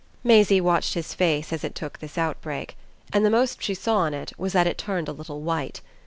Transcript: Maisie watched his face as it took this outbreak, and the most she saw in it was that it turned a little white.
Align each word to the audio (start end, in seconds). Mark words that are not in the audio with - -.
Maisie 0.23 0.59
watched 0.59 0.95
his 0.95 1.13
face 1.13 1.53
as 1.53 1.63
it 1.63 1.75
took 1.75 1.99
this 1.99 2.17
outbreak, 2.17 2.75
and 3.13 3.23
the 3.23 3.29
most 3.29 3.61
she 3.61 3.75
saw 3.75 4.05
in 4.05 4.15
it 4.15 4.33
was 4.35 4.51
that 4.51 4.65
it 4.65 4.79
turned 4.79 5.07
a 5.07 5.11
little 5.13 5.41
white. 5.41 5.81